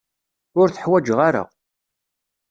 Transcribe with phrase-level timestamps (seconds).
[0.59, 1.43] Ur t-ḥwaǧeɣ ara.